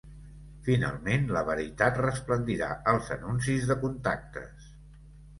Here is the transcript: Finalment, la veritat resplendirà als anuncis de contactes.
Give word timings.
Finalment, 0.67 1.25
la 1.35 1.43
veritat 1.49 1.99
resplendirà 2.01 2.69
als 2.93 3.11
anuncis 3.17 3.67
de 3.73 3.77
contactes. 3.85 4.73